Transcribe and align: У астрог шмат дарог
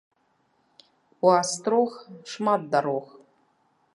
У 1.27 1.31
астрог 1.41 1.91
шмат 2.31 2.61
дарог 2.75 3.05